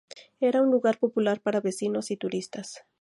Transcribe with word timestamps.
Era 0.39 0.63
un 0.63 0.71
lugar 0.71 0.97
popular 0.97 1.41
para 1.41 1.61
vecinos 1.61 2.09
y 2.09 2.17
turistas. 2.17 2.85